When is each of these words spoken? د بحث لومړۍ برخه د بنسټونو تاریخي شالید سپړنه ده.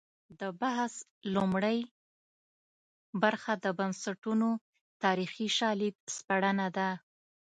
د 0.39 0.41
بحث 0.61 0.93
لومړۍ 1.35 1.79
برخه 3.23 3.53
د 3.63 3.65
بنسټونو 3.79 4.49
تاریخي 5.03 5.47
شالید 5.57 5.95
سپړنه 6.15 6.67
ده. 6.77 6.89